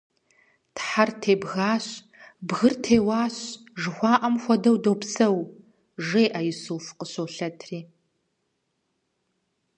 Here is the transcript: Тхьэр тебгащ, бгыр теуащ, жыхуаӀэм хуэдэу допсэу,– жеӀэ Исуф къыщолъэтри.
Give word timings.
Тхьэр 0.75 1.09
тебгащ, 1.21 1.85
бгыр 2.47 2.73
теуащ, 2.83 3.35
жыхуаӀэм 3.81 4.35
хуэдэу 4.43 4.77
допсэу,– 4.83 5.37
жеӀэ 6.05 6.39
Исуф 6.51 6.85
къыщолъэтри. 6.97 7.79